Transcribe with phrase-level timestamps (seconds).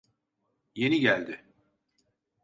[0.75, 1.45] Yeni geldi.